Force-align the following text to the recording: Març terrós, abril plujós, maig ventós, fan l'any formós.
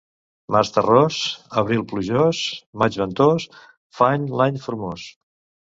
Març 0.53 0.71
terrós, 0.77 1.17
abril 1.63 1.83
plujós, 1.91 2.41
maig 2.85 2.99
ventós, 3.03 3.47
fan 4.01 4.29
l'any 4.41 4.61
formós. 4.69 5.09